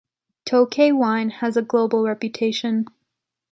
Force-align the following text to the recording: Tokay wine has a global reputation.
Tokay 0.47 0.91
wine 0.93 1.29
has 1.29 1.55
a 1.55 1.61
global 1.61 2.03
reputation. 2.05 2.87